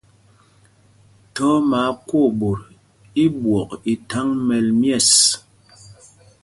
[1.33, 2.61] Thɔɔ mí Akwooɓot
[3.23, 5.09] i ɓwɔk i thaŋ mɛl myɛ̂ɛs.